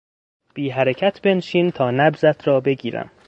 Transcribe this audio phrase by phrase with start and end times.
[0.53, 3.11] بی حرکت بنشین تا نبضت را بگیرم.